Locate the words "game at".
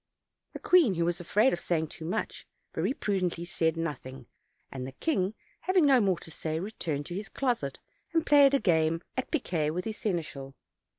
8.59-9.29